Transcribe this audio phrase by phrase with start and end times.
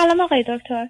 [0.00, 0.86] سلام آقای دکتر.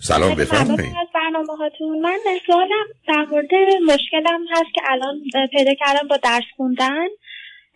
[0.00, 0.94] سلام بفرمایید.
[1.00, 3.54] از برنامه هاتون من سوالم در مورد
[3.86, 5.20] مشکلم هست که الان
[5.52, 7.06] پیدا کردم با درس خوندن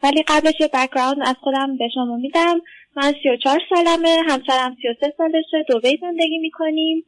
[0.02, 2.60] ولی قبلش یه بکگراند از خودم به شما میدم.
[2.96, 7.04] من 34 سالمه همسرم 33 سالشه دوبی زندگی می‌کنیم.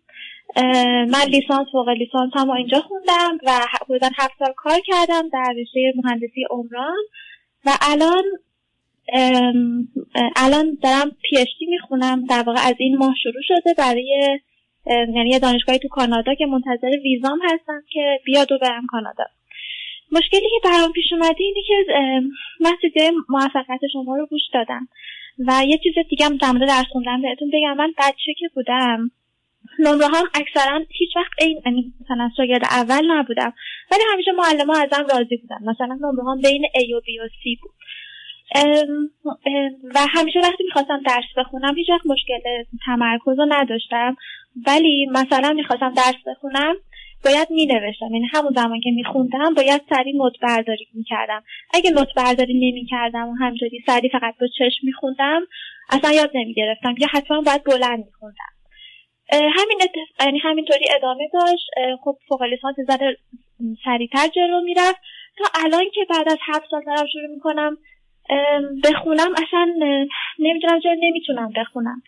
[1.11, 3.51] من لیسانس فوق لیسانس هم اینجا خوندم و
[3.81, 7.05] حدودا هفت سال کار کردم در رشته مهندسی عمران.
[7.65, 8.25] و الان
[10.36, 12.24] الان دارم پی اچ می‌خونم.
[12.24, 13.74] در واقع از این ماه شروع شده.
[13.79, 14.38] برای
[14.86, 19.24] یعنی دانشگاهی تو کانادا که منتظر ویزام هستم که بیاد و برم کانادا.
[20.12, 21.74] مشکلی که برام پیش اومده اینه که
[22.60, 24.88] من سیده موفقیت شما رو گوش دادم
[25.46, 27.77] و یه چیز دیگه هم در مورد درس خوندن بهتون بگم.
[27.77, 29.10] من بچه که بودم
[29.79, 33.52] نمره هم اکثرا هیچ وقت این یعنی مثلا شاگرد اول نبودم.
[33.92, 35.59] ولی همیشه معلم ها ازم راضی بودن.
[35.62, 37.73] مثلا نمره هم بین A و B و C بود.
[39.95, 42.38] و همیشه وقتی می‌خواستم درس بخونم هیچ وقت مشکل
[42.86, 44.16] تمرکز رو نداشتم.
[44.66, 46.74] ولی مثلا می‌خواستم درس بخونم
[47.24, 51.42] باید می نوشتم یعنی همون زمان که میخوندم باید سریع نوت برداری می‌کردم.
[51.74, 55.40] اگه نوت برداری نمی‌کردم و همجوری سریع فقط با چشم میخوندم
[55.90, 56.95] اصلا یاد نمی‌گرفتم.
[56.98, 58.52] یا حتما باید بلند میخوندم.
[59.32, 59.79] همین
[60.20, 61.66] یعنی همینطوری ادامه داشت.
[62.04, 63.16] خب فوق لیسانس زده
[63.85, 65.00] سریعتر جلو می‌رفت.
[65.38, 67.78] تا الان که بعد از هفت سال دارم شروع می‌کنم
[68.84, 69.75] بخونم اصلا
[70.38, 72.03] نمی‌دونم چرا نمی‌تونم بخونم.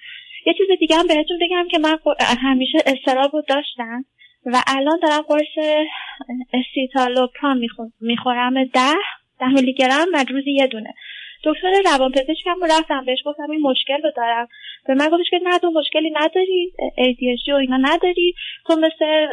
[0.46, 1.98] یه چیز دیگه هم بهتون بگم که من
[2.42, 4.04] همیشه استراب رو داشتم
[4.44, 5.84] و الان دارم قرص
[6.54, 7.60] استیتالوپرام
[8.00, 8.94] می‌خورم ده
[9.40, 10.94] ده میلی گرم و روزی یه دونه.
[11.44, 14.48] دکتر روانپزشکم رو رفتم بهش گفتم این مشکل رو دارم.
[14.86, 18.34] به من گفتش که نه تو مشکلی نداری ADHD و اینا نداری.
[18.66, 19.26] تو مثل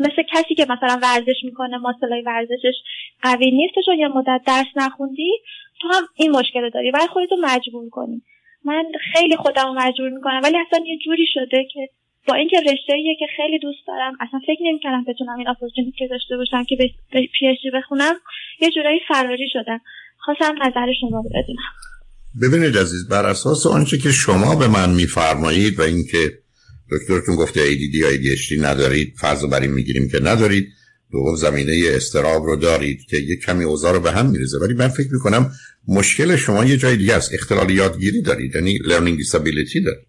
[0.00, 2.74] مثل کسی که مثلا ورزش می‌کنه ماسلای ورزشش
[3.22, 5.32] قوی نیست چون یه مدت درس نخوندی
[5.80, 6.90] تو هم این مشکل داری.
[6.90, 8.22] باید خودتو مجبور کنی.
[8.64, 11.88] من خیلی خودم رو مجبور می‌کنم ولی اصلا یه جوری شده که
[12.28, 16.36] با اینکه رشته که خیلی دوست دارم اصلا فکر نمی‌کردم بتونم این اپورتونیتی که داشته
[16.36, 18.14] باشم که به پی اچ بخونم.
[18.60, 19.80] یه جورایی فراری شدم.
[20.18, 21.72] خواستم نظر شما بدونم.
[22.42, 26.43] ببینید عزیز بر اساس آنچه که شما به من میفرمایید و اینکه
[26.90, 30.68] دکترتون گفته ADD یا ADHD ندارید فرض بر این می‌گیریم که ندارید.
[31.12, 34.58] دوم زمینه استراب رو دارید که یه کمی اوضاع رو به هم میریزه.
[34.58, 35.52] ولی من فکر می‌کنم
[35.88, 37.34] مشکل شما یه جای دیگه است.
[37.34, 40.06] اختلال یادگیری دارید یعنی learning disability دارید.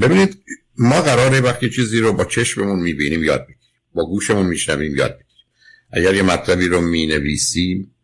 [0.00, 0.38] ببینید
[0.78, 3.60] ما قراره وقتی چیزی رو با چشممون می‌بینیم یاد بگیریم.
[3.94, 5.46] با گوشمون میشنویم یاد بگیریم.
[5.92, 7.94] اگر یه مطلبی رو می‌نویسیم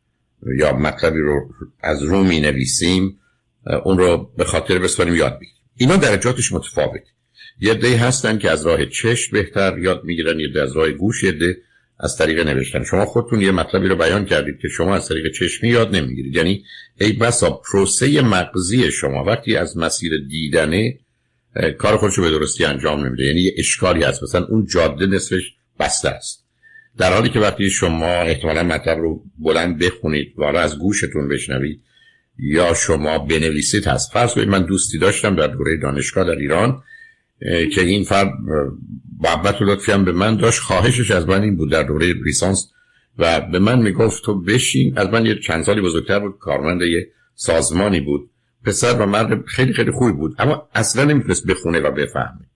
[0.59, 3.19] یا مطلبی رو از رو می‌نویسیم
[3.85, 5.55] اون رو به خاطر بسپاریم یاد بگیریم.
[5.77, 7.03] اینا درجاتش متفاوت
[7.61, 11.57] یه دی هستن که از راه چشم بهتر یاد می‌گیرن یه از راه گوش یه
[12.01, 12.85] از طریق نوشتن.
[12.85, 16.37] شما خودتون یه مطلبی رو بیان کردید که شما از طریق چشمی یاد نمی‌گیرید.
[16.37, 16.65] یعنی
[17.01, 20.99] ای بسا پروسه مغزی شما وقتی از مسیر دیدنه
[21.79, 23.25] کار خودش رو به درستی انجام نمیده.
[23.25, 24.23] یعنی یه اشکالی هست.
[24.23, 25.43] مثلا اون جاده نصفش
[25.81, 26.47] بسته است.
[26.99, 31.81] در حالی که وقتی شما احتمالا مطلب رو بلند بخونید و از گوشتون بشنوید
[32.39, 34.13] یا شما بنویسید هست.
[34.13, 36.83] فرض من دوستی داشتم در دوره دانشگاه در ایران.
[37.75, 38.33] که این فرد
[39.21, 42.73] محبت و لطفی هم به من داشت خواهشش از من این بود در دوره لیسانس
[43.19, 44.99] و به من می‌گفت تو بشین.
[44.99, 48.31] از من یه چند سالی بزرگتر بود کارمند یه سازمانی بود.
[48.65, 52.47] پسر و مرد خیلی خیلی خوبی بود اما اصلا نمی‌تونست بخونه و بفهمه.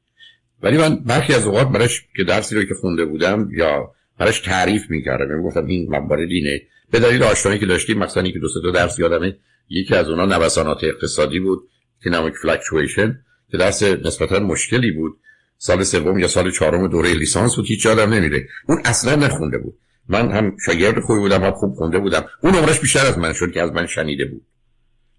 [0.62, 4.91] ولی من برخی از اوقات براش که درسی رو که خونده بودم یا براش تعریف
[4.91, 5.43] می‌کردم.
[5.43, 6.62] گفتم این موارد اینه.
[6.91, 9.37] به دلیل آشنایی که داشتیم مثلا که دو تا درس یادمه
[9.69, 11.69] یکی از اونها نوسانات اقتصادی بود
[12.01, 13.19] اکونومیک فلکچویشن
[13.54, 15.19] که درس نسبتا مشکلی بود.
[15.59, 18.47] سال سوم یا سال چهارم دوره لیسانس بود هیچ یادم نمیره.
[18.69, 19.75] اون اصلا نخونده بود.
[20.09, 22.25] من هم شاگرد خوبی بودم هم خوب خونده بودم.
[22.42, 24.42] اون عمرش بیشتر از من شد که از من شنیده بود.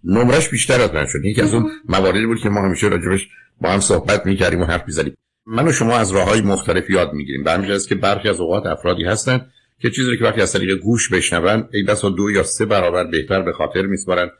[0.04, 1.24] نمرش بیشتر از من شد.
[1.24, 3.28] یکی از اون مواردی بود که ما همیشه راجبش
[3.60, 5.14] با هم صحبت می‌کردیم و حرف می‌زدیم.
[5.46, 7.44] من و شما از راه های مختلف یاد می‌گیریم.
[7.44, 9.46] به همین که برخی از اوقات افرادی هستن
[9.78, 13.42] که چیزی که وقتی از طریق گوش بشنون ای بسا دو یا سه برابر بهتر
[13.42, 14.30] به خاطر میسپارن.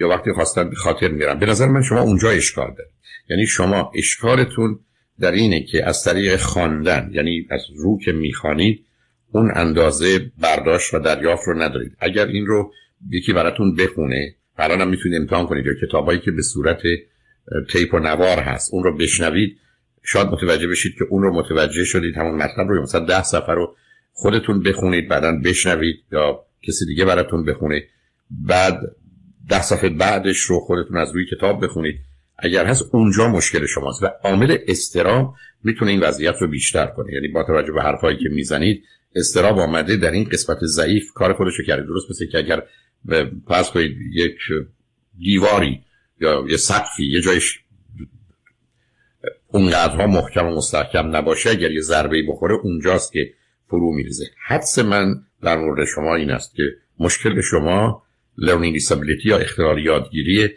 [0.00, 2.92] یا وقتی خواستن به خاطر میرن به نظر من شما اونجا اشکال دارید.
[3.30, 4.78] یعنی شما اشکالتون
[5.20, 8.84] در اینه که از طریق خواندن یعنی از رو که می‌خوانید
[9.32, 11.96] اون اندازه برداشت و دریافت رو ندارید.
[12.00, 12.72] اگر این رو
[13.10, 16.82] یکی براتون بخونه الان هم می‌تونید امتحان کنید یا کتابایی که به صورت
[17.72, 19.58] تیپ و نوار هست اون رو بشنوید
[20.04, 23.76] شاید متوجه بشید که اون رو متوجه شدید همون مطلب رو مثلا ده صفحه رو
[24.12, 27.82] خودتون بخونید بعدا بشنوید یا کسی دیگه براتون بخونه
[28.30, 28.80] بعد
[29.48, 32.00] ده صفحه بعدش رو خودتون از روی کتاب بخونید.
[32.38, 35.34] اگر هست اونجا مشکل شماست و عامل استرام
[35.64, 37.12] می‌تونه این وضعیت رو بیشتر کنه.
[37.14, 38.84] یعنی با توجه به حرفایی که می‌زنید
[39.14, 41.12] استراب آمده در این قسمت ضعیف.
[41.14, 42.62] کار خودش رو کرده درست مثل که اگر
[43.46, 44.38] پس کنید یک
[45.18, 45.80] دیواری
[46.20, 47.60] یا یه سقفی یه جایش
[49.48, 53.30] اونقدرها محکم و مستحکم نباشه اگر یه ضربه بخوره اونجاست که
[53.68, 54.24] فرو میریزه.
[54.46, 56.62] حدس من در مورد شما این است که
[56.98, 58.05] مشکل شما
[58.38, 60.54] لرنینگ دیسابیلیتی یا اختلال یادگیریه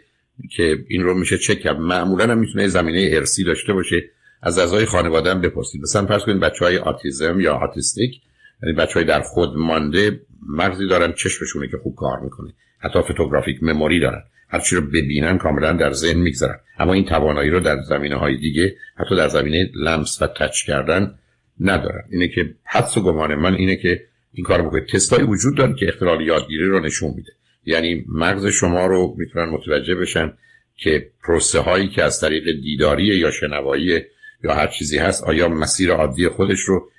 [0.50, 1.76] که این رو میشه چک کرد.
[1.76, 4.04] معمولا هم می‌تونه زمینه ارسی داشته باشه.
[4.42, 5.82] از اعضای خانواده هم بپرسید.
[5.82, 8.20] مثلا فرض کنید بچه های آتیزم یا آتیستیک
[8.62, 12.52] یعنی بچه های در خود مانده مغزی دارن چشمشونه که خوب کار می‌کنه.
[12.78, 14.22] حتی فوتوگرافیک مموری دارن.
[14.48, 18.36] هر چی رو ببینن کاملا در ذهن می‌گذارن اما این توانایی رو در زمینه های
[18.36, 21.14] دیگه حتی در زمینه لمس و تچ کردن
[21.60, 22.02] ندارن.
[22.10, 24.00] اینه که حدس و گمان من اینه که
[24.32, 24.86] این کار بکنید.
[24.86, 27.32] تستایی وجود داره که اختلال یادگیری رو نشون میده.
[27.64, 30.32] یعنی مغز شما رو می‌تونن متوجه بشن
[30.76, 34.00] که پروسه هایی که از طریق دیداری یا شنوایی
[34.44, 36.90] یا هر چیزی هست آیا مسیر عادی خودش رو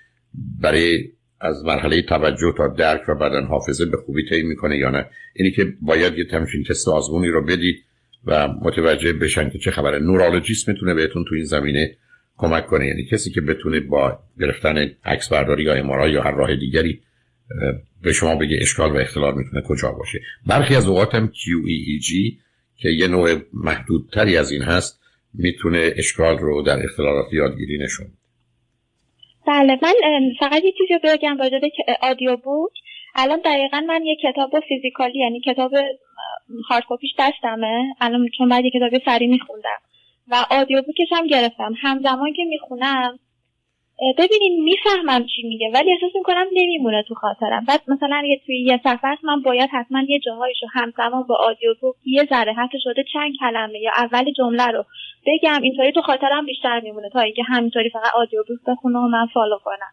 [0.62, 1.10] برای
[1.42, 5.52] از مرحله توجه تا درک و بعدا حافظه به خوبی طی می‌کنه یا نه؟ اینی
[5.52, 7.84] که باید یه تمشین تست آزمونی رو بدید
[8.26, 10.00] و متوجه بشن که چه خبره.
[10.00, 11.96] نورولوژیست می‌تونه بهتون تو این زمینه
[12.38, 12.88] کمک کنه.
[12.88, 17.02] یعنی کسی که بتونه با گرفتن عکس برداری یا امارای یا هر راه دیگری
[18.02, 20.20] به شما بگه اشکال و اختلال می‌تونه کجا باشه.
[20.48, 22.36] برخی از اوقات هم QEEG
[22.78, 25.02] که یه نوع محدودتری از این هست
[25.34, 28.08] می‌تونه اشکال رو در اختلالات یادگیری نشون
[29.48, 29.94] بله من
[30.40, 31.72] فقط یه چیزی بگم راجع به
[32.02, 32.72] آدیو بوک.
[33.16, 35.72] الان دقیقا من یه کتاب فیزیکالی یعنی کتاب
[36.70, 39.80] هارد کپیش دستمه الان چون بعد یه کتاب سری میخوندم.
[40.28, 41.74] و آدیو بوکش هم گرفتم.
[41.82, 43.20] همزمان که می‌خونم
[44.18, 47.66] ببینین می‌فهمم چی میگه ولی احساس می‌کنم نمیمونه تو خاطرم.
[47.68, 51.96] بعد مثلا یه توی یه سفر من باید حتما یه جاهایشو همزمان با آدیو بوک
[52.06, 54.86] یه ذره حتی شده چند کلمه یا اول جمله رو
[55.28, 55.62] بگم.
[55.62, 59.58] اینطوری تو خاطرم بیشتر میمونه تا اینکه همینطوری فقط آدیو بوک بخونه و من فالو
[59.64, 59.92] کنم.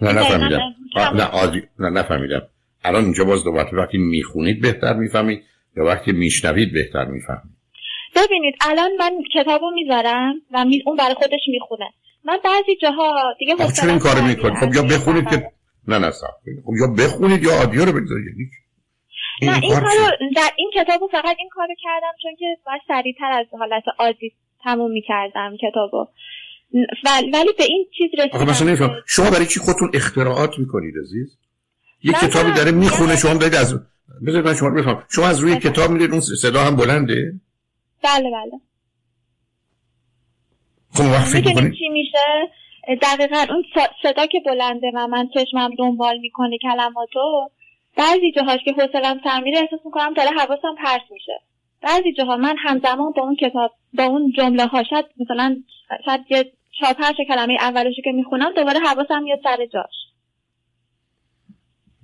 [0.00, 0.74] نه نفهمیدم.
[1.14, 1.62] نه آدی...
[1.78, 2.42] نه نفهمیدم.
[2.84, 5.42] الان اینجا باز دوباره وقتی می‌خونید بهتر می‌فهمید
[5.76, 7.56] یا وقتی میشنوید بهتر می‌فهمید.
[8.16, 10.82] ببینید الان من کتابو می‌ذارم و می...
[10.86, 11.90] اون برای خودش می‌خونه.
[12.24, 15.50] من بعضی جاها دیگه چرا این کارو می‌کنید خب یا بخونید که
[15.88, 18.26] نه نه خب یا بخونید یا آدیو رو بگذارید.
[18.26, 18.50] یعنی
[19.42, 23.46] نه این کارو در این کتابو فقط این کارو کردم چون که باید سریعتر از
[23.58, 24.32] حالت عادی
[24.64, 26.06] تموم می‌کردم کتابو.
[27.32, 31.38] ولی به این چیز رسیدم مثلا شما برای چی خودتون اختراعات می‌کنید عزیز؟
[32.02, 33.74] یه کتابی داره می‌خونه شما دارید از
[34.26, 35.04] بذارید من شما بفهم.
[35.08, 37.32] شما از روی کتاب می‌دید اون صدا هم بلنده؟
[38.04, 38.60] بله بله.
[40.94, 42.50] خب وقت فکر چی میشه؟
[43.02, 43.64] دقیقا اون
[44.02, 47.50] صدا که بلنده و من چشمم دنبال می‌کنه کلماتو
[47.96, 51.32] بعضی جاهاش که حوصلم سر میره احساس می‌کنم داره حواسم پرس میشه.
[51.82, 55.56] بعضی جاها من همزمان با اون کتاب با اون جمله ها شاید مثلا
[56.04, 59.94] شاید یه چهار پنج کلمه اولشو که می‌خونم دوباره حواسم میاد سر جاش.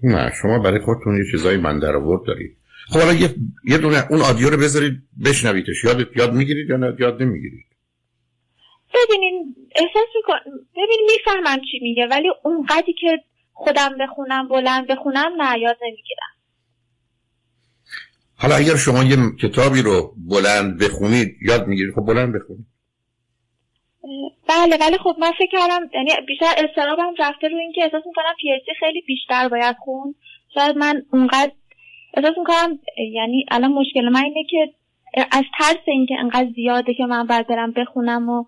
[0.03, 2.57] نه شما برای خودتون یه چیزایی من در آورد دارید.
[2.89, 3.29] خب حالا یه,
[3.65, 4.93] یه دونه اون آدیو رو بذارید
[5.25, 5.85] بشنویدش.
[5.85, 7.67] یاد یاد می‌گیرید یا نه؟ یاد نمی‌گیرید؟
[8.95, 10.39] ببینین احساس میکن
[10.77, 13.23] ببین می‌فهمم چی میگه ولی اونقدری که
[13.53, 16.33] خودم بخونم بلند بخونم نه یاد نمی‌گیرم.
[18.39, 22.67] حالا اگر شما یه کتابی رو بلند بخونید یاد می‌گیرید خب بلند بخونید.
[24.49, 28.75] بله ولی خب من فکر کردم یعنی بیشتر استرابم رفته رو اینکه احساس می‌کنم پی
[28.81, 30.15] خیلی بیشتر باید خون.
[30.55, 31.53] شاید من اونقدر
[32.15, 32.79] احساس می‌کنم
[33.13, 34.73] یعنی الان مشکل من اینه که
[35.31, 38.45] از ترس اینکه انقدر زیاده که من باید برم بخونم و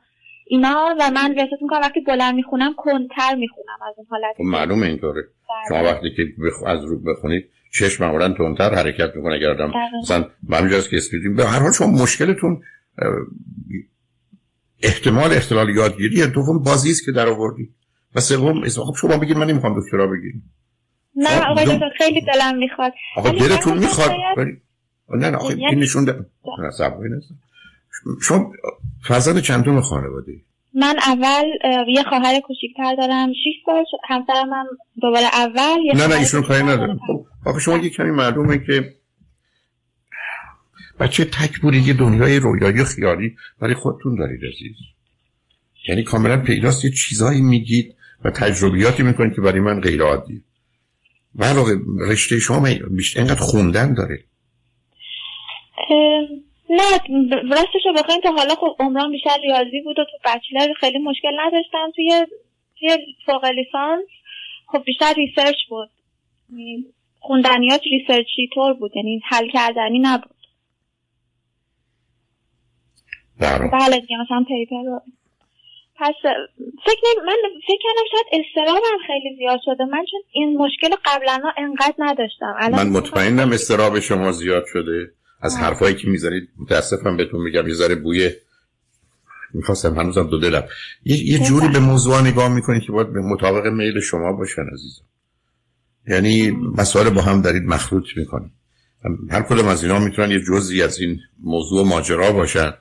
[0.49, 4.35] اینا و من احساس می‌کنم وقتی بلند می‌خونم کنتر می‌خونم از اون حالت.
[4.37, 5.23] خب معلومه اینطوره.
[5.23, 5.69] بله.
[5.69, 6.63] شما وقتی که بخ...
[6.67, 11.45] از رو بخونید چشم معمولا تونتر حرکت می‌کنه اگر آدم مثلا همینجاست که اسپیدیم به
[11.45, 12.63] هر حال شما مشکلتون
[14.83, 17.75] احتمال اختلال یادگیری دوم بازی است که در آوردی
[18.15, 20.43] و سوم خب شما بگید من نمی‌خوام دکترا بگید
[21.17, 22.93] نه خب، آقای دکتر خیلی دلم می‌خواد.
[23.17, 24.11] آقا دلتون می‌خواد
[25.09, 26.27] نه نه این نشون ده
[26.59, 26.71] نه
[28.23, 28.53] شما
[29.05, 30.33] فرزند چندم خانواده
[30.75, 31.45] من اول
[31.89, 33.37] یه خواهر کوچیک‌تر دارم 6
[33.67, 34.67] سال همسرم هم
[35.03, 36.99] دوباره اول نه نه ایشون کاری ندارم.
[37.07, 38.95] خب آخه شما یه کمی معلومه که
[41.01, 44.77] بچه تک بودید یه دنیای رویایی خیالی برای خودتون دارید عزیز.
[45.89, 50.43] یعنی کاملا پیداست یه چیزایی میگید و تجربیاتی می‌کنید که برای من غیر عادی
[51.35, 54.25] و علاوه رشته شما اینقدر خوندن داره.
[56.71, 56.99] نه
[57.51, 61.41] راستش رو بخواین تا حالا خب عمران بیشتر ریاضی بود و تو bachelor خیلی مشکل
[61.41, 61.91] نداشتم.
[61.97, 62.27] توی
[62.81, 64.05] توی فوق لیسانس
[64.67, 65.91] خب بیشتر research بود.
[66.51, 66.85] یعنی
[67.21, 70.37] خوندنیات research ی طور بود یعنی حل کردنی نبود.
[73.73, 75.01] بله دیگه مثلا paper رو.
[75.97, 76.15] پس
[76.85, 79.85] فکر من فکر کردم شاید استرابم خیلی زیاد شده.
[79.85, 82.55] من چون این مشکل قبلا انقدر نداشتم.
[82.73, 85.11] من مطمئنم استراب شما زیاد شده.
[85.41, 88.31] از حرفایی که می‌زنید متاسفم بهتون میگم یه ذره بوی
[89.55, 90.65] می‌خواستم هنوزم دو دلم.
[91.05, 95.03] یه, یه جوری به موضوع نگاه می‌کنید که باید به مطابق میل شما باشن عزیزم.
[96.09, 98.51] یعنی مسائل با هم دارید مخلوط می‌کنید.
[99.31, 102.73] هر کدوم از اینا می‌تونن یه جزئی از این موضوع ماجرا باشن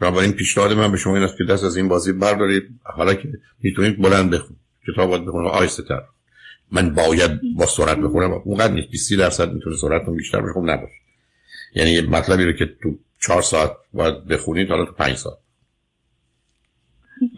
[0.00, 2.64] بنابراین پیشنهاد من به شما این است که دست از این بازی بردارید.
[2.82, 3.28] حالا که
[3.62, 4.60] می‌تونید بلند بخونید.
[4.92, 6.02] کتاب باید بخونید آیسته تر
[6.72, 8.30] من باید با سرعت بخونم.
[8.30, 8.88] اونقدر نیست.
[8.90, 11.05] 20 درصد می‌تونه سرعتتون بیشتر بشه خب نباشه.
[11.76, 15.38] یعنی یه مطلبی رو که تو چهار ساعت باید بخونید حالا تو پنج ساعت.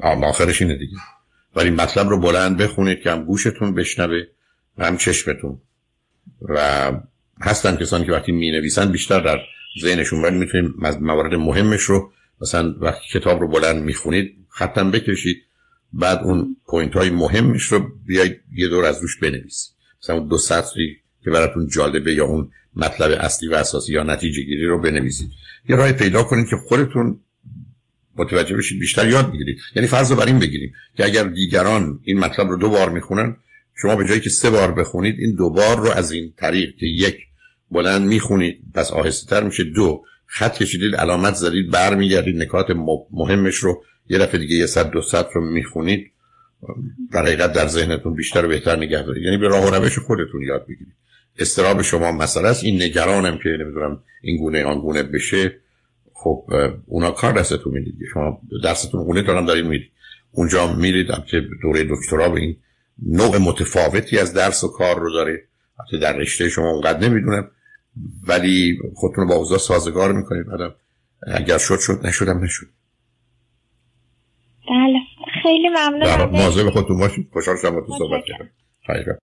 [0.03, 0.97] آخرش اینه دیگه.
[1.57, 4.23] ولی مطلب رو بلند بخونید که هم گوشتون بشنوه
[4.79, 5.61] و هم چشمتون.
[6.41, 6.93] و
[7.41, 9.41] هستن کسانی که وقتی می نویسن بیشتر در
[9.81, 15.43] ذهنشون ولی می‌تونید موارد مهمش رو مثلا وقتی کتاب رو بلند می‌خونید خط بکشید
[15.93, 19.75] بعد اون point های مهمش رو بیاید یه دور از روش بنویسید.
[20.03, 20.97] مثلا دو سطری
[21.29, 25.31] که براتون جالبه یا اون مطلب اصلی و اساسی یا نتیجه گیری رو بنویسید.
[25.69, 27.21] یه راه پیدا کنید که خودتون
[28.17, 29.59] متوجه بشید بیشتر یاد بگیرید.
[29.77, 33.37] یعنی فرض رو بر این بگیریم که اگر دیگران این مطلب رو دو بار می‌خونن
[33.83, 36.87] شما به جایی که سه بار بخونید این دو بار رو از این طریق که
[36.87, 37.17] یک
[37.71, 39.65] بلند می‌خونید پس آهسته تر میشه.
[39.65, 42.67] دو خط کشیدید علامت زدید برمیگردید نکات
[43.11, 46.13] مهمش رو یه دفعه دیگه یه صد دو صد رو می‌خونید.
[47.13, 49.23] در حقیقت در ذهنتون بیشتر و بهتر نگه دارید.
[49.23, 50.95] یعنی به راه و روش خودتون یاد بگیرید.
[51.39, 52.65] استراب شما مسئله است.
[52.65, 55.61] این نگرانم که نمی‌دونم این گونه آن گونه بشه.
[56.13, 56.51] خب
[56.87, 57.95] اونا کار دستتون می‌دید.
[58.13, 59.91] شما دستتون خونه دارم دارید می‌دید.
[60.33, 61.07] اونجا میرید.
[61.31, 62.57] که دوره دکترا به این
[63.07, 65.45] نوع متفاوتی از درس و کار رو داره.
[65.81, 67.51] حتی در رشته شما اونقدر نمی‌دونم.
[68.27, 70.47] ولی خودتون با اوضاع سازگار می‌کنید.
[70.47, 70.75] بعدم
[71.23, 72.07] اگر شد شد.
[72.07, 72.67] نشدم نشد.
[74.69, 74.99] بله.
[75.43, 76.31] خیلی ممنونم.
[76.31, 77.29] مواظب خودتون باشید.
[77.33, 78.51] خوشحال شدم با تو صحبت کردم.